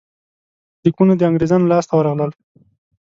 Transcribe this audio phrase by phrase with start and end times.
[0.83, 2.31] لیکونه د انګرېزانو لاسته ورغلل.